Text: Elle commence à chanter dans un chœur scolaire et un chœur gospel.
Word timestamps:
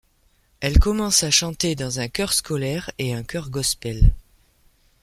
Elle 0.61 0.79
commence 0.79 1.21
à 1.21 1.29
chanter 1.29 1.75
dans 1.75 1.99
un 1.99 2.07
chœur 2.07 2.33
scolaire 2.33 2.89
et 2.97 3.13
un 3.13 3.21
chœur 3.21 3.51
gospel. 3.51 4.15